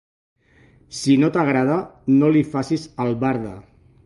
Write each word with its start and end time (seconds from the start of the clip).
Si 0.99 1.17
no 1.25 1.29
t'agrada, 1.35 1.75
no 2.15 2.33
li 2.37 2.43
facis 2.57 2.89
albarda. 3.07 3.55